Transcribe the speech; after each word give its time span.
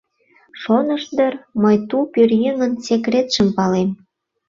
Шонышт 0.61 1.09
дыр, 1.17 1.33
мый 1.61 1.77
ту 1.89 1.97
пӧръеҥын 2.13 2.73
секретшым 2.85 3.47
палем. 3.57 3.89